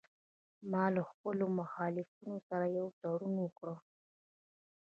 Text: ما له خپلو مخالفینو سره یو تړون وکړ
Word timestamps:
ما 0.71 0.83
له 0.95 1.01
خپلو 1.09 1.45
مخالفینو 1.59 2.35
سره 2.47 2.65
یو 2.77 2.87
تړون 2.99 3.35
وکړ 3.41 3.67